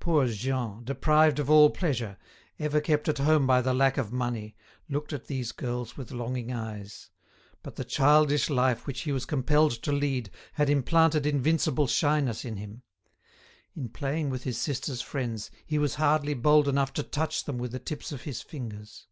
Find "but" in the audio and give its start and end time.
7.62-7.76